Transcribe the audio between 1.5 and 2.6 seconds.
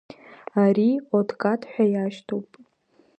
ҳәа иашьҭоуп.